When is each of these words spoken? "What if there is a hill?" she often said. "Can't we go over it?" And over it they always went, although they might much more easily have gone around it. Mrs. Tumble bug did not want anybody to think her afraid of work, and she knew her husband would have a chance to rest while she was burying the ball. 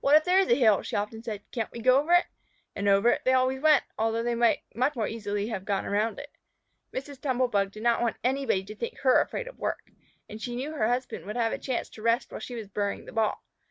"What 0.00 0.14
if 0.16 0.24
there 0.24 0.38
is 0.38 0.50
a 0.50 0.54
hill?" 0.54 0.82
she 0.82 0.96
often 0.96 1.22
said. 1.22 1.50
"Can't 1.50 1.72
we 1.72 1.80
go 1.80 1.98
over 1.98 2.12
it?" 2.12 2.26
And 2.76 2.88
over 2.88 3.08
it 3.08 3.22
they 3.24 3.32
always 3.32 3.62
went, 3.62 3.84
although 3.98 4.22
they 4.22 4.34
might 4.34 4.58
much 4.74 4.94
more 4.94 5.08
easily 5.08 5.48
have 5.48 5.64
gone 5.64 5.86
around 5.86 6.18
it. 6.20 6.30
Mrs. 6.92 7.18
Tumble 7.22 7.48
bug 7.48 7.72
did 7.72 7.82
not 7.82 8.02
want 8.02 8.18
anybody 8.22 8.64
to 8.64 8.76
think 8.76 8.98
her 8.98 9.22
afraid 9.22 9.48
of 9.48 9.58
work, 9.58 9.90
and 10.28 10.42
she 10.42 10.56
knew 10.56 10.72
her 10.74 10.88
husband 10.88 11.24
would 11.24 11.36
have 11.36 11.54
a 11.54 11.58
chance 11.58 11.88
to 11.88 12.02
rest 12.02 12.30
while 12.30 12.38
she 12.38 12.54
was 12.54 12.68
burying 12.68 13.06
the 13.06 13.12
ball. 13.12 13.42